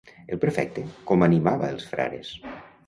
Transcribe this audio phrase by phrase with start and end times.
[0.35, 2.35] El prefecte, com animava els frares?